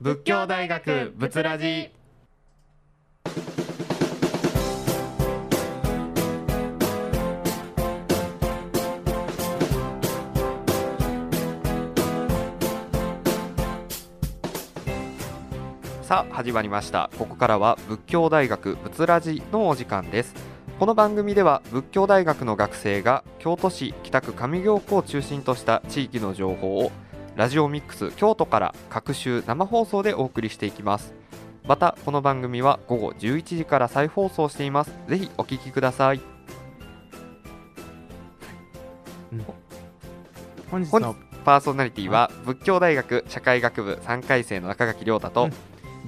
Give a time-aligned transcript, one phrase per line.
[0.00, 1.90] 仏教大学仏ラジ。
[16.02, 17.10] さあ始まりました。
[17.18, 20.32] ここからは仏教大学仏ラジのお時間です。
[20.78, 26.92] この番組では仏教大学の学生が京都市北区上京区を中心とした地域の情報を
[27.38, 31.14] ラジオミックス京都から各週生放送でお送りしていきます。
[31.68, 34.90] またこの番組は午後11時から再放送しています。
[35.06, 36.20] ぜひお聞きください。
[40.68, 41.14] 本日本日の
[41.44, 45.52] パーソナリティは仏教大学社会学部3回生の中垣亮太と、うん。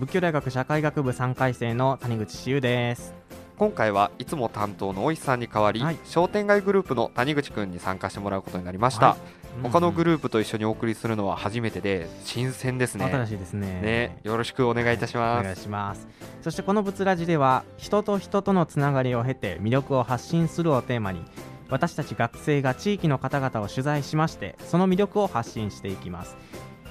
[0.00, 3.14] 仏教大学社会学部3回生の谷口志優です。
[3.56, 5.98] 今回はいつも担当の大石さんに代わり、はい。
[6.06, 9.16] 商店街グループの谷口くんに参加してもらうことになりました、は
[9.62, 13.80] 他のグルループと一緒にお送りするのは初めてで新鮮ですね新しいですね。
[13.80, 16.08] ねよろしくお願いいたしおます願いします。
[16.42, 21.22] そしてこの仏ラジでは人と人とのつながりを経て魅力を発信するをテーマに
[21.68, 26.36] 私たち学生が地域の方々を取材しましてその魅力を発信していきます。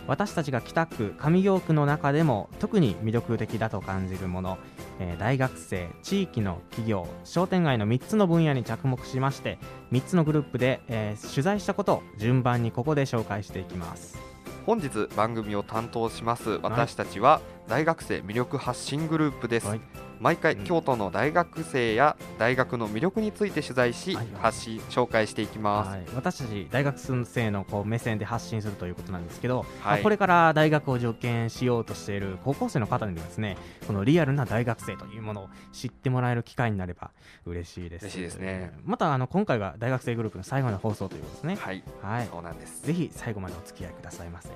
[0.10, 4.58] 私たちが北区上京区の中でも特に魅力的だと感じるもの、
[5.00, 9.60] えー大学生地域の企業商店街の3つの分野に着目しまして
[9.92, 14.18] 3つのグループで、えー取材したことを順番にここで紹介していきます。
[14.66, 20.64] 本日番組を担当します私たちは大学生魅力発信グループです、はい毎回うん。
[20.64, 37.12] 京都の大学生や大学の魅力について取材し、発信紹介していきます、はい、私たち大学生のこう目線で発信するということなんですけど、まあはいこれから大学を受験しようとしている高校生の方にですねこのリアルな大学生というものを知ってもらえる機会になれば
[37.46, 38.04] 嬉しいです。
[38.04, 38.72] 嬉しいですね。
[38.86, 41.56] またあの今回が大学生グループの最後の放送ということですね。
[41.56, 41.84] はい。
[42.02, 42.28] はい。
[42.32, 42.86] そうなんです。
[42.86, 44.50] ぜひ最後までお付き合いくださいませ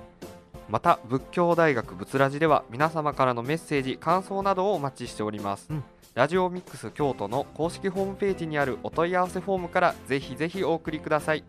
[0.68, 5.84] また仏教大学仏ラジでは皆様からのメッセージ感想などをお待ちしております、うん。
[6.14, 11.44] ラジオミックス京都の公式ホームページにあるお問い合わせフォームからぜひぜひお送りください。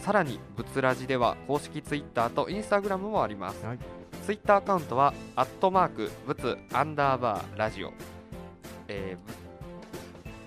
[0.00, 3.78] さらに仏ラジでは公式ツイッターとインスタグラムもあります、はい。
[4.26, 7.92] ツイッターアカウントはアットマーク仏アンダーバーラジオ、
[8.88, 9.32] えーぶ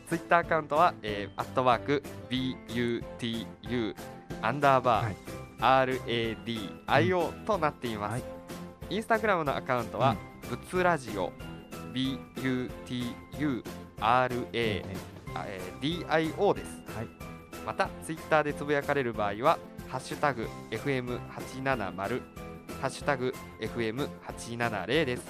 [0.07, 3.95] ツイッターアカウントは、えー、アットマーク BUTU
[4.41, 5.15] アンダーバー、はい
[5.59, 8.23] RADIO となっています、はい
[8.89, 10.15] インスタグラムのアカウントは、
[10.47, 11.33] ぶつラジオ
[11.91, 13.63] BUTURA
[14.53, 14.95] ええ。
[15.33, 16.83] ー DIO です。
[16.87, 17.07] ーはい。
[17.65, 19.57] またツイッターでつぶやかれる場合は
[19.89, 22.21] 「ハッシュタグ #FM870」
[22.79, 25.23] 「ハッシュタグ #FM870」です。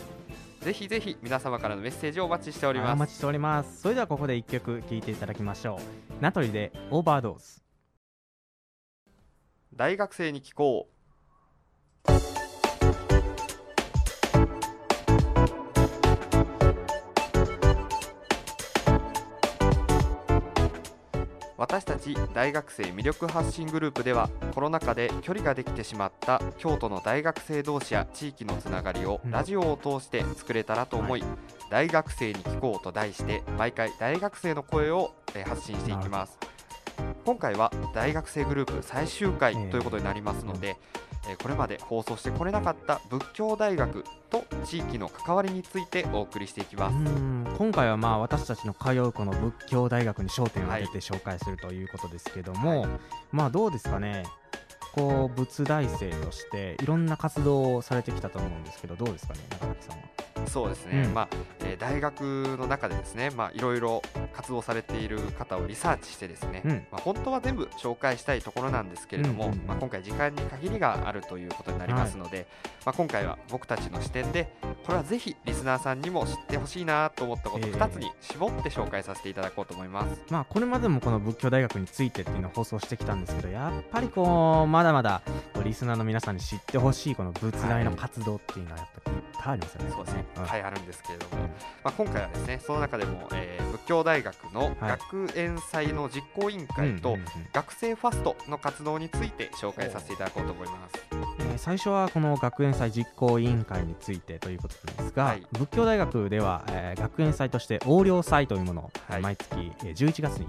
[0.61, 2.87] ぜひぜひ皆様からのメッセージをお待ちしております。
[2.87, 3.81] はいお待ちしております。
[3.81, 5.79] それではここで1曲聴いていただきましょ
[6.19, 6.21] う。
[6.21, 7.64] ナトリでオーバードーズ
[9.75, 10.95] 大学生に聞こう。
[21.57, 29.31] 私たち大学生魅力発信グループではコロナ禍で距離ができてしまった京都の大学生同士や地域のつながりをうん。
[29.31, 31.23] ラジオを通して作れたらと思い、
[31.69, 36.37] 大学生に聞こうと題して毎回大学生の声をえー発信していきます
[37.25, 39.71] 今回は大学生グループ最終回ええ。
[39.71, 40.77] ということになりますので、
[41.27, 47.47] えーこれまで放送してこれなかった仏教大学と地域の関わりについてお送りしていきます、うん。
[47.57, 52.89] 今回はまあ私たちの通うこの仏教大学に焦点を当てて紹介するということですけども、はい。
[53.31, 54.23] まあどうですかね。
[54.93, 60.34] こう仏大生としていろんな活動をされてきたと思うんですけどどうですかね中垣さんは？
[60.47, 61.13] そうですね、うん。
[61.13, 61.27] まあ
[61.61, 62.21] えー大学
[62.57, 64.01] の中でですねまあいろいろ
[64.33, 66.71] 活動されている方をリサーチしてですね、うん。
[66.91, 69.67] まあ、本当は全部紹介したいところなんですけれども、うんうんうん。
[69.67, 72.47] まあ、今回時間に限りがあるということになりますので、
[72.85, 74.53] まあ、今回は僕たちの視点で
[74.85, 77.73] これはぜひリスナーさんにも知ってほしいなと思ったことええ。
[77.73, 80.21] 2つに絞って紹介させていただこうと思います。
[80.29, 85.21] まあこれまでもこの仏教大学についてっていうのを放送してきたんですけどやっぱりこうまだまだ
[85.63, 89.91] リスナーの皆さんに知ってほしいこの仏大の活動っていうのはやっぱりいっぱいありますよね。
[89.91, 91.49] そうですね、うんはいあるんですけれども、うんま
[91.85, 97.17] あ、今回はですねその中でも、えー仏教大学の学園祭の実行委員会と、
[97.53, 101.05] 学生ファストの活動について紹介させていただこうと思います。
[101.11, 105.47] えー最初はこの学園祭実行委員会についてということなんですが、はい。
[105.53, 109.21] 仏教大学では、えー学園祭として横領祭というものを、はい。
[109.21, 110.47] 毎月えー11月に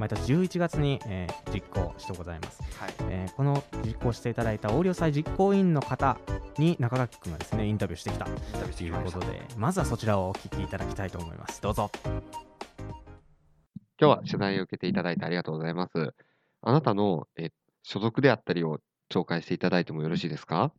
[0.00, 6.16] 毎年11月に、えー実行してございます、はい、えーこの実行していただいた横領祭実行委員の方
[6.58, 11.90] に中垣君がですねインタビューしてきたインタビューしというてきましたことでまずはそちらをお聞きいただきたいと思いますどうぞ
[14.00, 16.14] 今日は取材を受けていただいてありがとうございます。
[16.62, 17.50] あなたの、え
[17.82, 18.78] 所属であったりを
[19.12, 20.72] 紹介していただいてもよろしいですか？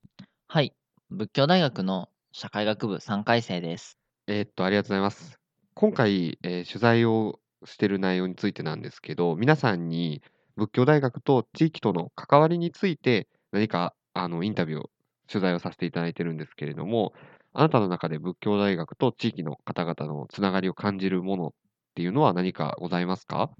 [0.47, 0.73] はい。
[1.11, 3.99] 仏教大学の社会学部3回生です。
[4.25, 5.37] えーっと、ありがとうございます。
[5.75, 10.21] 今回、えー取材をしている内容についてなんですけど、皆さんに
[10.55, 14.89] 仏教大学と地域との関わりについて何かあのインタビューを、
[15.27, 17.13] 取材をさせていただいてるんですけれども、
[17.53, 21.53] あなたの中で仏教大学と地域の方々のつながりを感じるものっ
[21.95, 23.51] ていうのは何かございますか？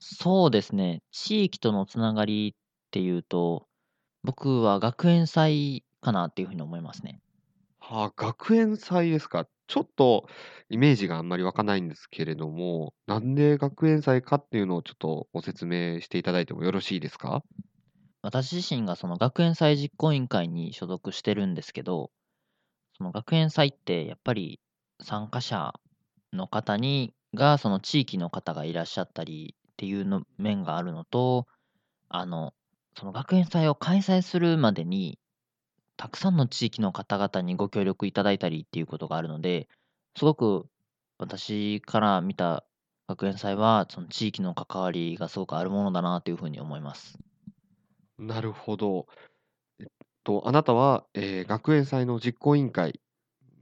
[0.00, 1.02] そうですね。
[1.10, 3.68] 地域とのつながりっていうと、
[4.24, 7.22] 僕は学園祭かなっていうふうに思いますね。
[7.80, 9.48] はあ、学園祭ですか。
[9.66, 10.28] ちょっと
[10.68, 17.42] イメージがあんまり湧かないんですけれども、なんで学園祭かっていうのをちょっとご説明していただいてもよろしいですか？
[18.22, 22.10] 私自身がその学園祭実行委員会に所属してるんですけど、
[22.96, 24.60] その学園祭ってやっぱり
[25.02, 25.72] 参加者
[26.32, 31.46] の方にがその地域の方がいらっしゃったりっていうの面があるのと、
[32.08, 32.52] あの、
[32.96, 35.18] その学園祭を開催するまでに
[35.96, 39.68] たくさんの地域の方々にご協力いただいたりっていうことがあるので、
[40.16, 40.68] すごく
[41.18, 42.64] 私から見た
[43.08, 47.18] 学園祭はその地域の関わりがすごくあるものだなというふうに思います。
[48.18, 49.06] なるほど。
[49.80, 49.86] えっ
[50.24, 53.00] と、あなたは、えー学園祭の実行委員会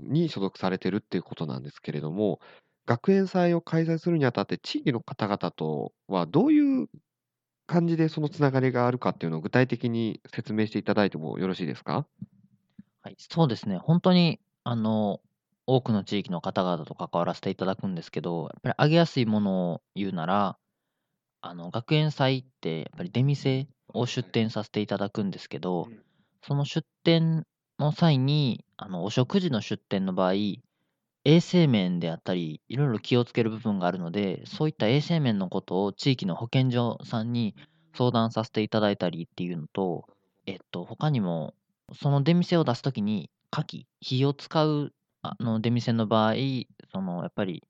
[0.00, 2.40] に所属されてるっていうことなんですけれども、
[2.86, 6.88] 学園祭を開催するにあたって地域の方々とはどういう
[7.66, 12.06] 感じでそのつながりがあるかっていうのを具体的に説明していただいてもよろしいですか？
[13.02, 13.78] はい、そうですね。
[13.78, 15.20] 本当に、あの、
[15.66, 20.58] 多くの地域の方々と関わらせていただくんですけど、やっぱり上げやすいものを言うなら、
[21.42, 25.92] あの、学園祭って、やっぱり出店を出店させていただくんですけど、
[26.42, 27.46] その出店
[27.78, 30.34] の際に、あの、お食事の出店の場合、
[31.24, 37.54] 衛生面であったり、いろいろ気をつける部分があるので、そういった衛生面のことを地域の保健所さんに
[37.94, 40.08] 相談させていただいたりっていうのと、
[40.46, 41.54] えっと、他にも、
[41.94, 44.92] その出店を出すときに、火器、火を使う
[45.22, 46.34] あの出店の場合、
[46.90, 47.62] そのやっぱり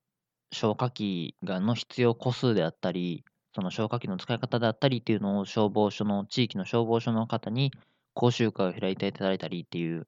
[0.52, 3.25] 消火器がの必要個数であったり、
[3.55, 7.72] その消火器の使い方であったりっていうのを消防署の、地域の消防署の方に
[8.14, 10.06] 講習会を開いていただいたりっていう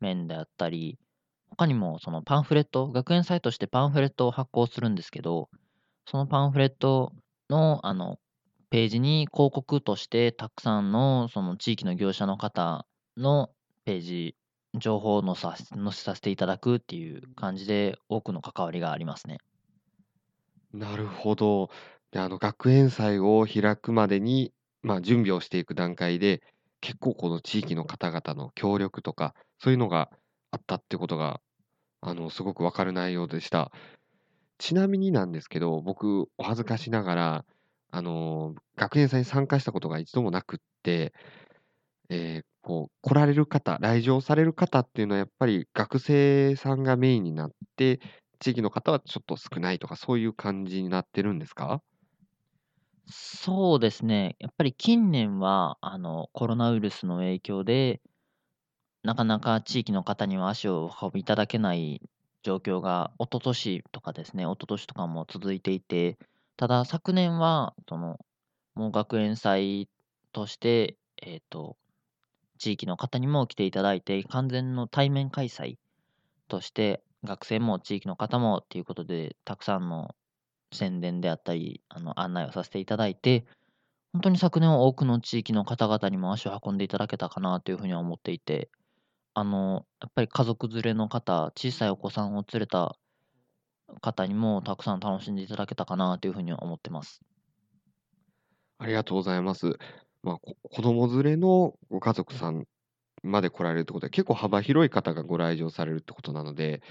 [0.00, 0.98] 面であったり、
[1.56, 5.50] 他にもそのパンフレット、学園祭としてパンフレットを発行するんですけど、
[6.06, 7.12] そのパンフレット
[7.50, 8.18] のあの
[8.70, 12.86] ページに広告としてたくさんのその地域の業者の方
[13.18, 13.50] の
[13.84, 14.36] ページ、
[14.78, 19.38] 情報を載さ載せさせていただくっていう感じで多くの関わりがありますね。
[20.72, 21.70] なるほど。
[22.10, 24.52] で、あの、学園祭を開くまでに、
[24.82, 26.42] まあ、準備をしていく段階で、
[26.80, 30.10] 結構この地域の方々の協力とか、そういうのが
[30.52, 31.40] あったってことが、
[32.02, 33.72] あの、すごくわかる内容でした。
[34.58, 37.46] ちなみになんですけど、僕、お恥ずかしながら、
[37.92, 41.14] あの、学園祭に参加したことが一度もなくって、
[42.10, 48.00] えーこう、来られる方、来場される方っていうのはやっぱり学生さんがメインになって、
[48.40, 51.82] 地域の方はちょっと少ないとか、そういう感じになってるんですか？
[53.06, 54.36] そうですね。
[54.38, 58.00] やっぱり近年はあのコロナウイルスの影響で、
[59.02, 62.00] なかなか地域の方には足を運びいただけない
[62.42, 66.18] 状況が、一昨年とかですね、一昨年とかも続いていて、
[66.56, 68.18] ただ昨年は、その、
[68.74, 69.88] もう学園祭
[70.32, 71.76] として、えっと、
[72.58, 75.78] 地域の方にも来ていただいて、完全の対面開催
[76.46, 80.14] として、学生も地域の方もっていうことで、たくさんの
[80.72, 83.46] 宣伝であったり、あの案内をさせていただいて、
[84.12, 88.70] 本当に昨年は多くの地域の方々にも足を運んでいただけたかなというふうには思っていて、
[89.34, 92.96] あの、やっぱり家族連れの方、小さいお子さんを連れた
[94.02, 97.22] 方にもたくさん楽しんでいただけたかなというふうに思ってます。
[98.78, 99.78] ありがとうございます。
[100.22, 102.64] まあ、こ子供連れのご家族さん
[103.22, 106.82] まで来られるってことは、結構幅広い方がご来場されるってことなので、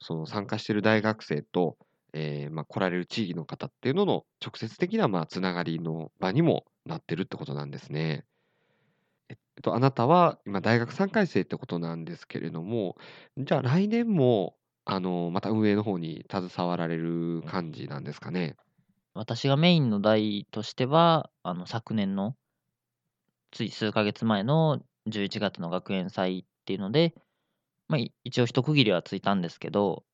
[0.00, 1.76] その参加している大学生と、
[2.12, 8.24] えーまあ、来られる地域の方っていうのの直接的なまあつながりの場にもなってるってことなんですね。
[9.56, 12.96] えっと、あなたは今大学3回生ってことなんですけれども、
[13.38, 18.56] じゃあ来年もあのまた運営の方に携わられる感じなんですかね？
[19.14, 22.34] 私がメインの代としては、あの昨年の
[23.52, 27.14] つい数ヶ月前の11月の学園祭っていうので、
[27.88, 30.04] まあ、い一応一区切りはついたんですけど、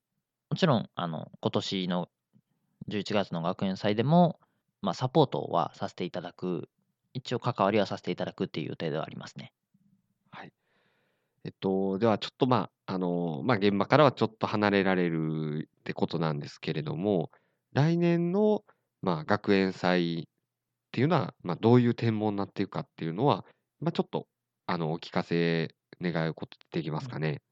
[0.51, 2.09] もちろんあの今年の
[2.89, 4.39] 11月の学園祭でも、
[4.83, 6.69] まあ、サポートはさせていただく、
[7.13, 9.53] 一応関わりはさせていただくっていう予定ではありますね。
[10.31, 10.53] はい。
[11.45, 17.31] えっと、ではちょっとまあ、あの、まあ、現場からはちょっと離れられるってことなんですけれども、
[17.73, 18.65] 来年の、
[19.03, 20.25] まあ、学園祭っ
[20.93, 23.45] ていうのは、まあ、どういう展望になっていくかっていうのは、
[23.81, 24.27] まあ、ちょっと、
[24.67, 27.43] あの、お聞かせ願うことできますかね。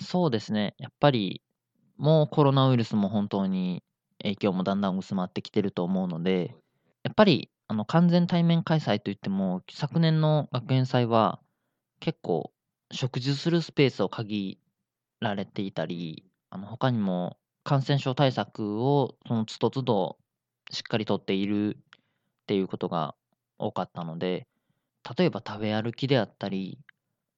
[0.00, 0.74] そうですね。
[0.78, 1.42] やっぱり、
[1.96, 3.82] もうコロナウイルスも本当に
[4.22, 6.54] 影響もだんだん薄まってきてると思うので、
[7.02, 11.40] やっぱり、あの、完全対面開催といっても、昨年の学園祭は、
[12.00, 12.52] 結構、
[12.90, 14.58] 食事するスペースを限
[15.20, 20.18] られていたり、あの、他にも感染症対策を、その、都度都度
[20.72, 21.82] しっかりとっているっ
[22.48, 23.14] ていうことが
[23.56, 24.48] 多かったので、
[25.16, 26.80] 例えば食べ歩きであったり、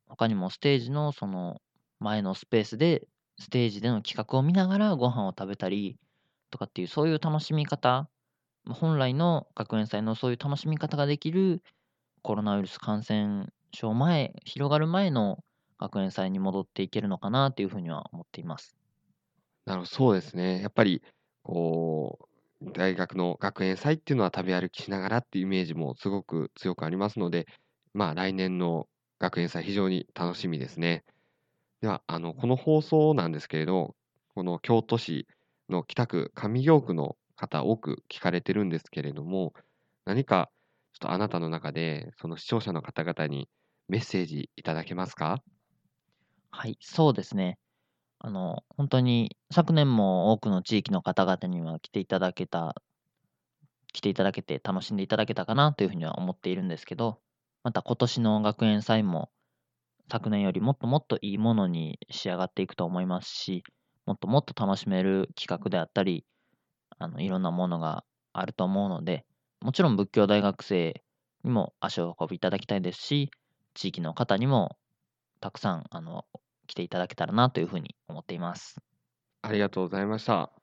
[0.09, 1.61] 他にもステージのその
[2.01, 3.07] 前のスペースで、
[3.39, 5.99] ステージでの企画を見ながらご飯を食べたり
[6.51, 8.09] とかっていう、そういう楽しみ方、
[8.67, 11.63] 本来の学園祭のそういう楽しみ方ができる
[12.23, 15.45] コロナウイルス感染症前、広がる前の
[15.79, 18.77] 学園祭に戻っていけるのかなっていうふうには思っています。
[19.65, 20.61] なるほど、そうですね。
[20.61, 21.03] やっぱり、
[21.43, 22.29] こ
[22.61, 27.47] う、大学の学園祭っていうのは食べ歩きしながらっていうイメージもすごく強くありますので、
[27.93, 28.89] まあ来年の
[29.19, 31.05] 学園祭非常に楽しみですね。
[31.81, 33.97] では、あの、この放送なんですけれど、
[34.35, 35.27] この京都市
[35.69, 39.53] の北区上京区の方多く聞かれてるんですけれども、
[40.05, 40.51] 何か
[40.93, 43.49] ちょっとあなたの中で、その視聴者の方々に
[43.89, 45.43] メッセージいただけますか？
[46.51, 47.59] はい、そうですね。
[48.21, 52.75] あの、本当に昨年も多くの地域の方々には来ていただけた、
[53.93, 57.21] 来ていただけて楽しんでいただけたかなというふうには思っているんですけど、
[57.63, 59.31] また今年の学園祭も
[60.11, 63.65] 昨年よりもっともっといいものに仕上がっていくと思いますし、
[64.07, 66.27] もっともっと楽しめる企画であったり、
[67.03, 69.27] あのいろんなものがあると思うので、
[69.61, 71.03] もちろん仏教大学生
[71.45, 73.31] にも足を運びいただきたいですし、
[73.75, 74.77] 地域の方にも
[75.41, 76.27] たくさんあの
[76.67, 78.81] 来ていただけたらなというふうに思っています。
[79.43, 80.62] ありがとうございました。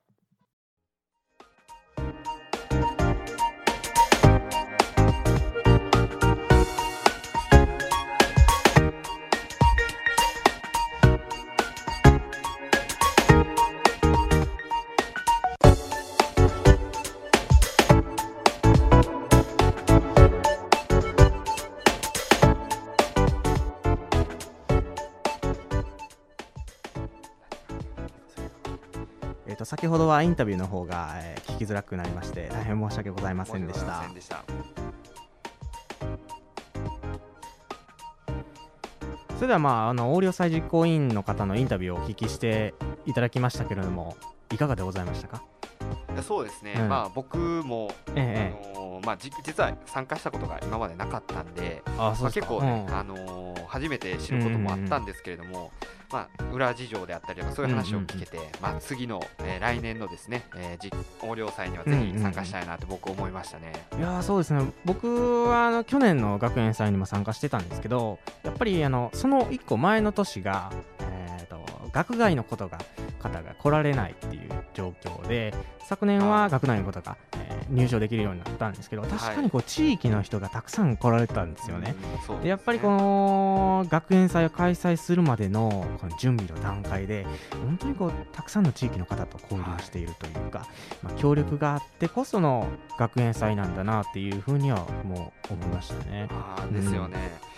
[29.70, 34.04] 先ほどはインタビューの方が、えー、聞きづらくなりまして大変申し訳ございませんでした。
[39.36, 42.74] それではまああの横領祭実行委員の方のインタビューをお聞きして
[43.06, 44.18] いただきましたけれども
[44.52, 45.44] いかがでございましたか？
[46.24, 64.66] そうですね、うん、まあ僕も、ええあのー、まあ、実は参加したことが今までなかったんでまあ、結構ね、うん、あのー、初めて知ることもあったんですけれども、うんまあ、裏事情であったりとかそういう話を聞けて、うんうんうん、まあ、次の、えー、来年のですね、えー、横領祭にはぜひ参加したいなと僕思いましたね、うんうんうん、いやそうですね。
[64.86, 72.80] 僕はあの去年の学園祭にも参加してたんですけどやっぱりあのその1個前の年が、えーと、学外のことが
[73.20, 75.54] 方が来られないっていう状況で
[75.86, 77.38] 昨年は学内の方が、えー、
[77.70, 81.96] 入賞できるようになったんですけど確かにこう地域の人がたくさん来られたんですよね。
[82.28, 87.26] はい、で、やっぱりこの学園祭を開催するまでのこの準備の段階で
[87.66, 90.68] 本当にこうたくさんの地域の方と交流しているというか、はい、
[91.04, 96.28] まあ、協力があってこその学園祭なんだなっていうふうにはもう思いましたね。
[96.32, 97.18] あですよね。
[97.44, 97.49] うん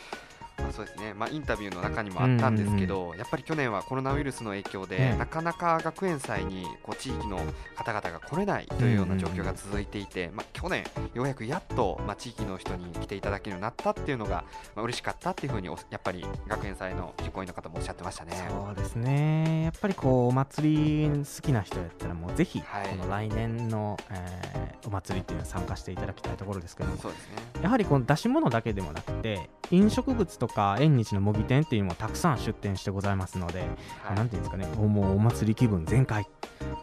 [0.71, 7.39] そうですね、まあ、インタビューの中にもあったんですけど、やっぱり去年はコロナウイルスの影響で、ね、なかなか学園祭にこう地域の
[7.75, 14.43] 方々が来れないというような状況が続いていて、まあ、去年、ようやくやっと、まあ、地域の人に来ていただけるようになったっていうのが、
[14.75, 18.47] まあ嬉しかったっていうふうにやっぱり学園祭の実行委員の方もおっしゃってましたね。
[18.49, 19.63] そうですね。
[19.63, 22.65] やっぱりこうお祭り好きな人やったらもうぜひ、こ
[22.95, 27.35] の来年の、えー、お祭りっていうのは参加していただきたいところですけどもそうですね。
[27.61, 33.59] やはりこの出し物だけでもなくて飲食物とか縁日の模擬店っていうのもたくさん出店してございますので、
[34.03, 36.25] はい、なんていうんですかねもうお祭り気分全開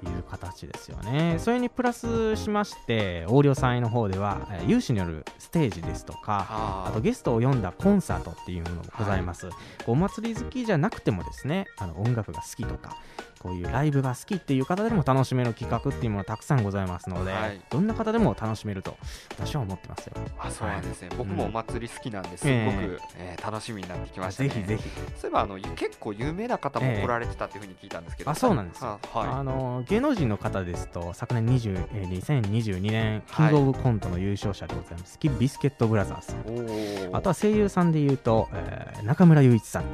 [0.03, 1.37] という形ですよね。
[1.39, 6.47] それにプラスしまして横領祭の方では有志によるステージですとか
[6.87, 9.55] あとゲストを呼んだコンサートっていうものもございます、はい、
[9.87, 12.97] お祭り好きじゃなくてもですねあの音楽が好きとか
[13.39, 18.97] こういうライブが好きっていう方でも楽しめる企画っていうものたくさんございますので、はい、どんな方でも楽しめると
[19.39, 20.15] 私は思ってますよ。
[20.39, 22.45] あそうなんですね、はい、僕もお祭り好きなんです。
[22.45, 24.83] ごく、ええー、楽しみになってきました、ね、ぜひぜひ。
[25.17, 28.85] そういえばあの結構有名な方も来られてたっていうふうに聞いたんですけど、えー、あそうなんです。
[28.85, 39.85] はい、あの芸能人の方ですと昨年20、えー、2022年キングオブコントの優勝者でございます、はい、ビスケットブラザーズあとは声優さんでいうと、えー、中村雄一さん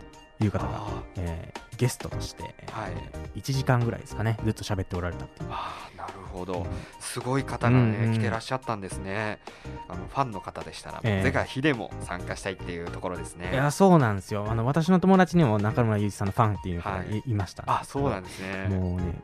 [0.41, 2.89] いう方が、あえーゲストとして、は
[3.35, 3.39] い。
[3.41, 5.49] 1時間ぐらいですかねずっと喋っておられたっていう。
[5.49, 6.67] ーあーなるほど。
[7.01, 9.39] すごい方がね、うんうん来てらっしゃったんですね。
[9.89, 11.23] あのファンの方でしたら、ええ。
[11.23, 13.51] 是が非でも参加したいっていうところですね。
[13.53, 14.47] いやそうなんですよ。
[14.49, 17.35] あの私の友達にも中村祐一さんのファンっていう方がい,、はい。
[17.35, 17.65] ました。
[17.67, 18.69] あそうなんですね。
[18.69, 19.23] もうねうん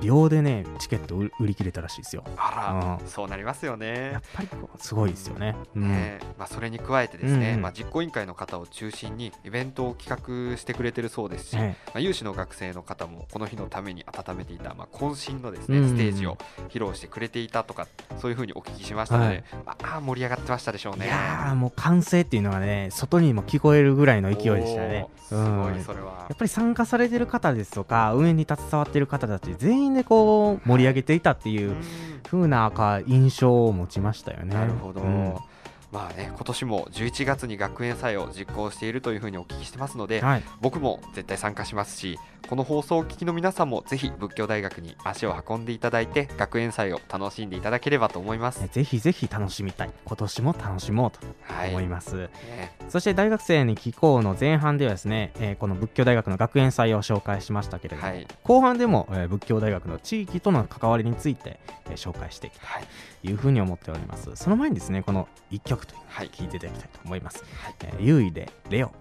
[0.00, 2.24] 秒でねチケット売売り切れたらしいですよ。
[2.36, 4.12] あら、うそうなりますよね。
[4.12, 5.88] やっぱりこうすごいですよね、うん。
[5.88, 7.54] ねまあ、それに加えてですね、うん。
[7.56, 15.84] うんまあ、実行委員会の方を中心にイベントを企画してくれてるそうですし、えまあ、有志の学生の方もこの日のために温めていた、まあ、渾身のですね、うん。
[15.84, 16.38] うんステージを
[16.70, 17.86] 披露してくれていたとか
[18.18, 19.44] そういうふうにお聞きしましたので、はい。
[19.66, 21.06] まあ、盛り上がってましたでしょうね。
[21.06, 25.08] いやーもう歓声っていうのがね外にも聞こえるぐらいの勢いでしたね。
[25.18, 25.76] すごうん。
[25.78, 26.26] いそれは。
[26.28, 31.82] やっぱり参加されてる方ですとか運営に携わってる方たち全員でこう盛り上げていたっていううん
[32.24, 34.54] 風なか印象を持ちましたよね。
[34.54, 35.34] なるほど、うん
[35.92, 42.18] まあね今年も11月に学園祭を実行しているというふうにお聞きしてますので、はい、僕も絶対参加しますし
[42.48, 48.66] この放送をお聞きの皆さんもぜひ仏教大学に足を運んでいただいて学園祭を楽しんでいただければと思います。
[48.68, 49.90] ぜひぜひ楽しみたい。
[50.04, 51.70] 今年も楽しもうとはい。
[51.70, 52.30] 思います、ね。
[52.88, 58.26] そして大学生に聞こうの前半ではですね、えーこの仏教大学の学園祭を紹介しましたけれども、はい。
[58.42, 62.64] 後半でも、えー仏教大学の地域との関わりについて、えー紹介していきた。
[62.64, 62.82] いはい。
[62.82, 62.88] と
[63.22, 64.30] いうふうに思っております。
[64.34, 66.30] その前にですねこの一曲というのをはい。
[66.30, 67.74] 聞いていただきたいと思います、はい。
[67.80, 68.92] えー、優位でレオ。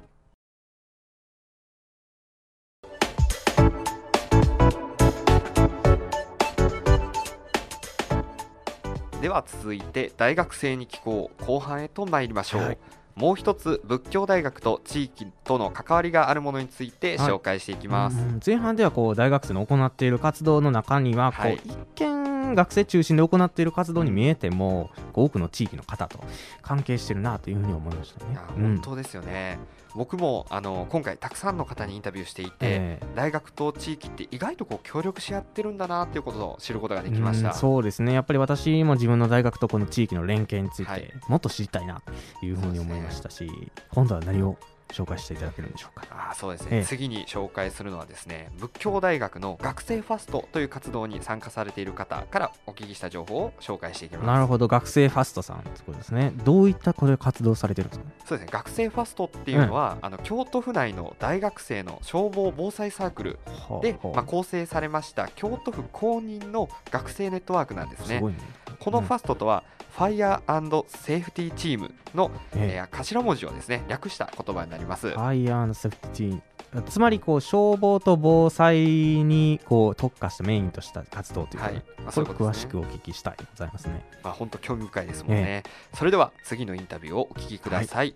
[9.21, 12.77] では続いて大学生に聞こう後半へと参りましょう、はい
[13.15, 17.31] もう一つ仏教大学と地域との関わりがあるものについてはい。
[17.31, 22.21] 紹介していきます、うん前半ではこう大学生の行っている活動の中にはこう、はい一見
[22.55, 26.19] 学生中心で行っている活動に見えても、多くの地域の方と
[26.61, 28.37] 関係してるなというふうに思いましたね。
[28.55, 29.59] 本当ですよね、
[29.95, 33.05] 僕もあの今回たくさんの方にインタビューしていて、ええ。
[33.15, 38.13] 大学と地域って意外とこう協力し合ってるんだなっていうことを知ることができました、うんそうですね。
[38.13, 41.01] やっぱり私も自分の大学とこの地域の連携についはい。
[41.01, 42.01] てもっと知りたいな
[42.39, 43.49] というふうに思いましたし、
[43.93, 44.57] 今度は何を
[44.91, 46.05] 紹介していただけるんでしょうか。
[46.11, 46.85] あーそうですね、ええ。
[46.85, 54.27] 次に紹介するのはですね仏教大学の学生ファストという活動に参加されている方からお聞きした情報を紹介していきます。
[54.27, 54.67] なるほど。
[54.67, 56.33] 学生ファストさんってことですね。
[56.43, 58.05] どういったこれ活動されてるんですか。
[58.05, 58.51] ねそうですね。
[58.51, 63.39] 学生ファストっていうのは、あの京都府内の大学生の消防防災サークル
[63.81, 68.15] で、ほうまあ、構成されました京都府公認の学生ネットワークなんですね。
[68.15, 68.39] すごいね
[68.81, 72.81] このファストとは、ファイヤーセーフティーチームの、ええ。
[72.81, 75.11] ー頭文字をですね略した言葉になります。
[75.11, 81.75] ファイヤーセーフティーつまりこう消防と防災にこう特化したメインとした活動というか、はい。
[81.75, 84.03] ねまあそういうこと詳しくお聞きしたいでございますね。
[84.23, 85.61] まあ本当興味深いですもんね、
[85.93, 88.15] それでは次のインタビューをお聞きください、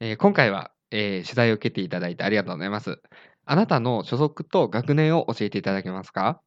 [0.00, 3.02] えー今回は、えー取材を受けていただいてありがとうございます。
[3.44, 6.40] あなたの所属と学年を教えていただけますか？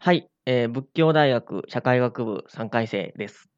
[0.00, 3.48] はい、えー仏教大学社会学部3回生です。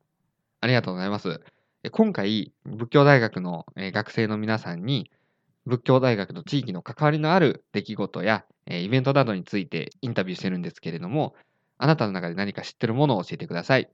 [0.61, 1.41] ありがとうございます
[1.83, 5.11] え今回仏教大学の、えー学生の皆さんに
[5.65, 11.35] 仏教大学と地域の関わりのある出来事や、えーイベントなどについてインタビューしてるんですけれども
[11.79, 13.91] あなたの中で何か知ってるものを教えてください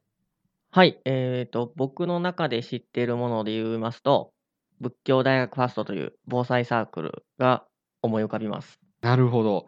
[0.74, 4.32] はい、えーと、僕の中で知っているもので言いますと、
[4.80, 7.66] 仏教大学ファーストという防災サークルが
[8.00, 8.80] 思い浮かびます。
[9.02, 9.66] なるほど。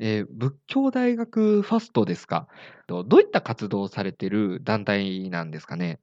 [0.00, 2.48] えー仏教大学ファストですか？
[2.88, 6.00] とどういった活動をされてる団体なんですかね？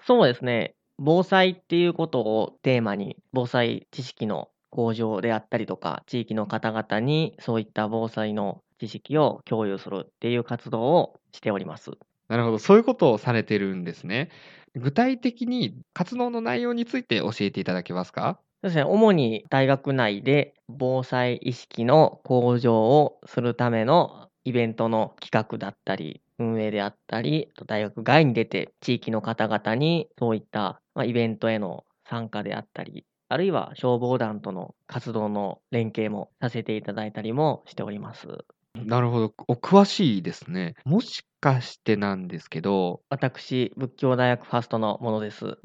[0.00, 11.92] そうですね、防災っていうことをテーマに、防災知識の向上であったりとか、地域の方々にそういった防災の知識を共有するっていう活動をしております。
[12.28, 12.58] なるほど。
[12.58, 14.30] そういうことをされてるんですね。
[14.74, 18.40] 具体的に活動の内容について教えていただけますか？
[18.64, 19.44] そうですね、主に。
[19.50, 28.34] 大学内で防災意識の向上をするためのイベントの企画だったり、運営であったり、大学外に。
[28.34, 30.08] 出て地域の方々に。
[30.16, 38.28] そういった、イベントへの参加であったり、あるいは消防団との活動の連携もさせていただいたりもしております。
[38.76, 39.34] なるほど。
[39.48, 40.74] お詳しいですね。
[40.84, 45.58] もしかしてなんですけど、私、仏教大学ファーストのものです。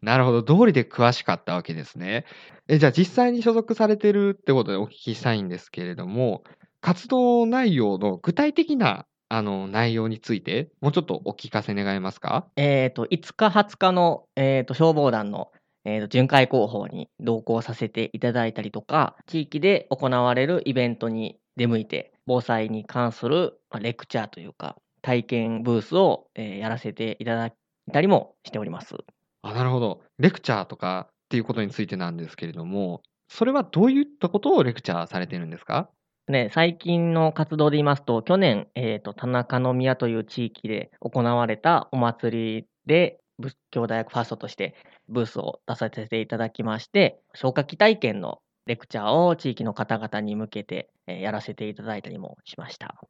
[0.00, 0.42] なるほど。
[0.42, 2.24] 通りで詳しかったわけですね。
[2.68, 6.44] え、じゃあ実際に所属されてるってことでお聞きしたいんですけれども、
[6.80, 12.46] 活動内容の具体的なあの内容について、もうちょっとお聞かせ願えますか？
[12.56, 15.50] えっ、と、5日、20日の、えー、と消防団の、
[15.84, 24.76] えー、と巡回広報に同行させていただいたりとか、地域で行われるイベントに出向いて、防災に関する、まあ、レクチャーというか、
[25.08, 27.54] 体験ブースを、えーやらせていただい
[27.92, 28.96] たりもしております。
[29.42, 30.02] あ、なるほど。
[30.18, 35.90] レクチャーとかっていうことについてなんですけれども、それはどういったことをレクチャーされてるんですか？
[36.28, 44.74] ね、最近の活動で言いますと、去年、えっ、と、田中宮という地域で行われたお祭りで、仏教大学ファーストとして
[45.08, 53.00] ブースを出させていただきまして、消火器体験のレクチャーを地域の方々に向けて、えーやらせていただいたりもしました。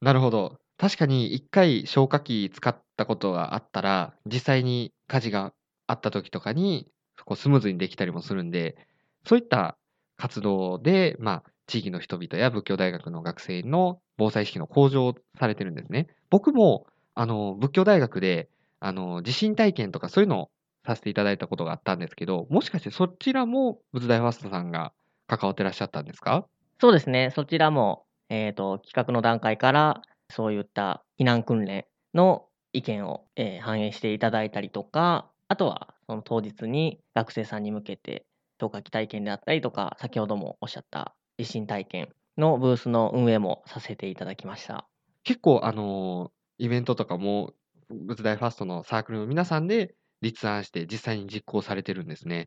[0.00, 0.58] なるほど。
[0.80, 5.52] 確かに一回消火器使ったことがあったら、実際に火事が
[5.86, 6.90] あった時とかに、
[7.26, 8.78] こうスムーズにできたりもするんで、
[9.26, 9.76] そういった
[10.16, 16.06] 活動で、まあ、地域の人々や仏教大学の学生の防災意識の向上をされてるんですね。
[16.30, 18.48] 僕も、あの、仏教大学で、
[18.80, 20.50] あの、地震体験とかそういうのを
[20.86, 24.94] させていただいたことがあったんですけど、もしかしてそちらも仏大ファーストさんが
[25.26, 26.46] 関わってらっしゃったんですか？
[26.80, 38.26] そうですね、そちらも、えっ、と、企画の段階から、そういった避難訓練の意見を、えー反映していただいたりとか、あとは、その当日に学生さんに向けて、
[38.60, 44.88] 消火器体験であったりとか、先ほどもおっしゃった地震体験のブースの運営もさせていただきました。
[45.24, 47.52] 結構、あのイベントとかも、
[47.90, 52.46] 仏大ファーストのサークルの皆さんで立案して実際に実行されてるんですね。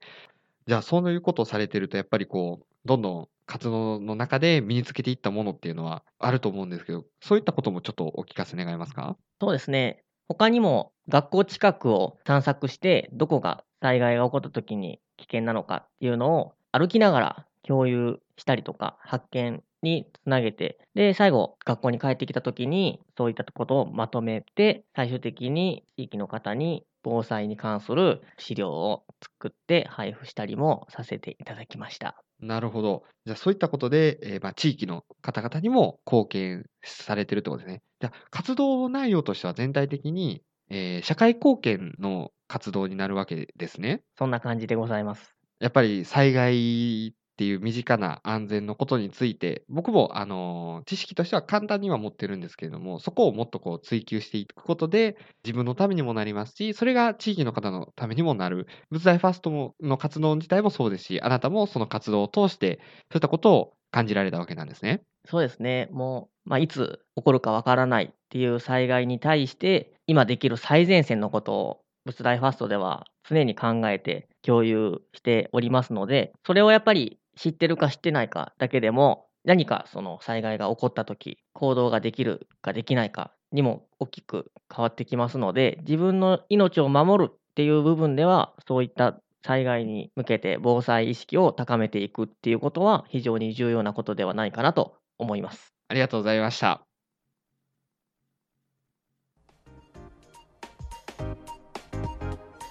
[0.67, 9.17] じゃあ、そういうことをされてると、やっぱりこう、どんどん活動の中で身につけていったものっていうのはあると思うんですけど、そういったこともちょっとお聞かせ願えますか？
[9.41, 10.03] そうですね。
[10.29, 32.23] 他にも学校近くを探索して、どこが災害が起こった時に危険なのかっていうのを歩きながら共有したりとか、発見につなげて、で、最後、学校に帰ってきた時に、そういったことをまとめて、最終的に地域の方に防災に関する資料を作って配布したりもさせていただきました。
[32.39, 33.03] なるほど。
[33.25, 37.83] じゃあ、そういったことで、えーまあ、地域の方々にも貢献されてるってことですね。
[38.01, 44.03] じゃあ、活動内容としては全体的に、えー社会貢献の活動になるわけですね。
[44.17, 45.35] そんな感じでございます。
[45.59, 58.67] やっぱり災害っていう身近な安全のことについて、僕も、あの知識としては簡単には持ってるんですけれども、そこをもっとこう追求していくことで、自分のためにもなりますし、それが地域の方のためにもなる。
[58.91, 62.79] 仏大ファーストの活動自体もそうですし、あなたもその活動を通して、
[63.11, 65.03] そういったことを感じられたわけなんですね。
[65.25, 65.87] そうですね。
[65.91, 95.73] もう、まあ、いつ起こるかわからないっていう災害に対して、今できる最前線のことを、仏大ファーストでは常に考えて共有しておりますので、それをやっぱり知ってるか知ってないかだけでも、何かその災害が起こった時、行動ができるかできないかにも大きく変わってきますので、自分の命を守るっていう部分では、そういった災害に向けて防災意識を高めていくっていうことは非常に重要なことではないかなと思います。
[95.87, 96.92] ありがとうございました。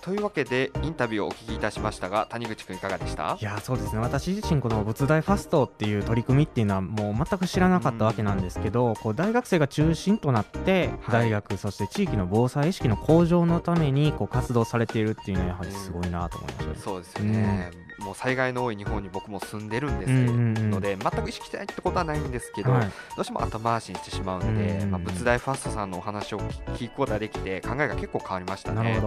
[0.03, 3.39] というわけでインタビューをお聞きいたしましたが谷口くんいかがでした？
[3.41, 4.01] いやそうですね。
[4.01, 11.29] 私自身この仏大ファストっていう取り組みっていうのはもう全く知らなかったわけなんですけど、こう大学生が中心となってはい。
[11.29, 16.73] 大学、そして地域の防災意識の向上のためにこう活動されているっていうのはやはりすごいなと思いました。
[16.73, 16.79] ね。
[16.79, 17.71] そうですよね、
[18.03, 20.13] もう災害の多い日本に僕も住んでるんです。
[20.13, 22.83] ので、全く意識してないってことはないんですけど、はい。
[22.83, 24.91] どうしても後回しにしてしまうので、うんうんうん。
[24.93, 26.39] まあ、仏大ファーストさんのお話を
[26.77, 29.03] 聞くことができて考えが結構変わりましたね。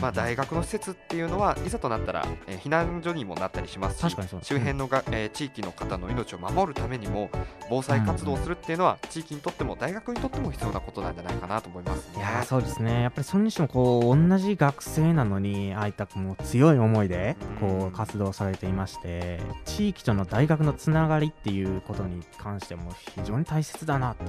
[0.00, 7.30] まあ、大学の施設っていうのはいざとなったら、えー避難所にもなったりしますし周辺のが、えー地域の方の命を守るためにも
[7.70, 12.18] 防災活動をするっていうのは地域にとっても大学にとっても必要なことなんじゃないかなと思いますね。
[12.18, 13.02] いやーそうですね。
[13.02, 17.68] やっぱりそれにしてもこう同じ学生なのにああいったもう強い思いでうん。
[17.80, 24.24] こう活動されていまして地域との大学のつながりっていうことに関しても非常に大切だなって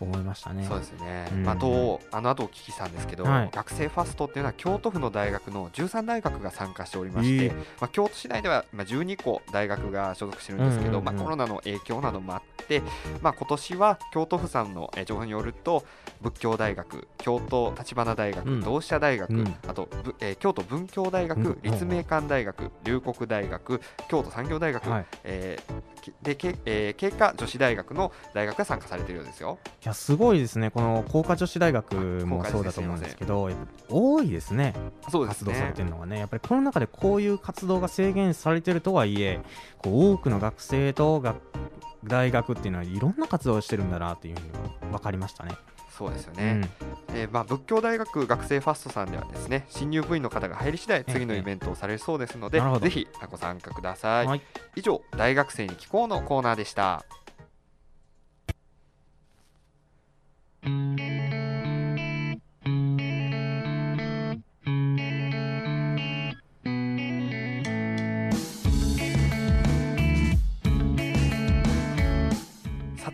[0.00, 0.66] 思いましたね。
[0.68, 1.44] そうですね、うん。
[1.44, 3.50] まあ、とあの後お聞きしたんですけど、はい。
[3.52, 7.50] 学生ファストっていうのは京都府の大学の13大学が参加しておりまして、ええ。
[7.80, 12.53] まあ、京都市内ではまあ12校大学が所属してるんですけど、うんうんうんまあ、コロナの影響などもあって、
[13.22, 15.84] まあ、今年は京都府さんのえー情報によると
[16.22, 18.60] 仏教大学京都橘大学、うん。
[18.60, 19.56] 同志社大学、うん。
[19.68, 21.58] あと、ぶえー京都文教大学、うん。
[21.62, 29.58] 立命館大学龍谷大学京都産業大学、はい、えーきでけえー経過女子大学の大学が参加されているようですよ。
[29.84, 30.70] いやすごいですね。
[30.70, 31.94] この工科女子大学
[32.26, 34.74] もそうだと思うんですけどやっぱ多いですね。
[35.10, 35.44] そうですね。
[35.44, 36.18] 活動されてるのがね。
[36.18, 39.40] やっぱりこの中でこういう活動が制限されてるとはいえ
[39.78, 41.36] こう多くの学生と学
[42.06, 45.56] 大学っていうのはいろんな活動をしてるんだなっていうふうに分かりましたね。
[45.96, 46.68] そうですよね、
[47.10, 47.16] うん。
[47.16, 52.84] えーまあ、仏教大学学生ファストさんではですね新入部員の方が入り次第次のイベントをされるそうですので、なるほど。
[52.84, 54.40] ぜひご参加ください、はい。
[54.74, 57.04] 以上大学生に聞こうのコーナーでした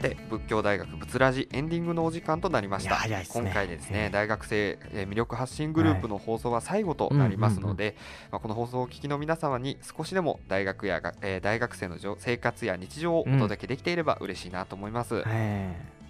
[0.00, 2.96] て仏教大学仏ラジエンディングのお時間となりました。
[3.06, 3.26] ね。
[3.28, 4.02] 今回でですええ。
[4.04, 7.96] ね大学生えー魅力発信グループの放送は最後となりますので、
[8.30, 16.00] まあ、この放送をお聞きの皆様に少しでも大学やが、えー大学生の生活や日常をお届けできていれば嬉しいなと思います、えー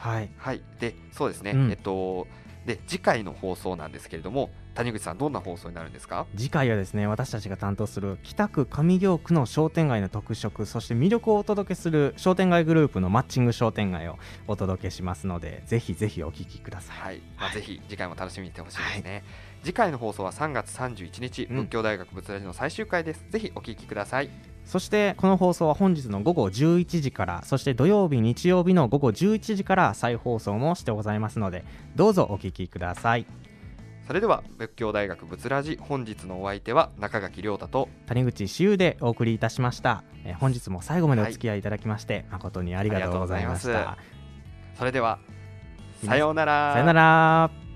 [0.00, 0.30] はい。
[0.36, 0.62] はい。
[0.80, 1.70] でそうですね、うん。
[1.70, 2.26] えっと
[2.66, 6.26] で次回の放送なんですけれども谷口さんどんな放送になるんですか？
[6.36, 17.54] 次回はですね私たちが担当する北区上京区の商店街の特色そして魅力をお届けする商店街グループのマッチング商店街をお届けしますのでぜひぜひお聞きください、はい、まあ、はい。
[17.54, 19.24] ぜひ次回も楽しみにしてほしいですね、
[19.64, 21.56] 次回の放送は3月31日、うん。
[21.56, 23.24] 仏教大学仏ラジの最終回です。
[23.30, 24.30] ぜひお聞きください。
[24.64, 31.64] そしてこの放送は本日の午後11時からそして土曜日日曜日の午後11時から再放送もしてございますので
[31.96, 33.24] どうぞお聞きください
[34.08, 43.98] それでは仏教大学仏ラジ本日のお相手は中垣亮太と谷口志優でお送りいたしました、えー本日も最後までお付き合いいただきまして、誠にありがとうございました。
[44.78, 45.18] それでは
[46.06, 46.72] さようなら。
[46.72, 47.67] さよなら